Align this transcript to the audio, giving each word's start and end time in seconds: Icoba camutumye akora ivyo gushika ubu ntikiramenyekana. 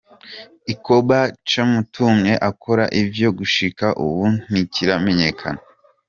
Icoba 0.73 1.19
camutumye 1.47 2.33
akora 2.49 2.83
ivyo 3.01 3.29
gushika 3.37 3.85
ubu 4.05 4.23
ntikiramenyekana. 4.49 5.61